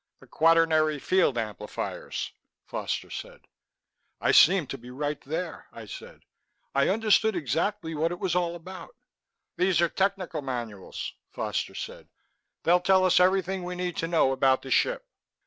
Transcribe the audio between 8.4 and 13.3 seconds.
about." "These are technical manuals," Foster said. "They'll tell us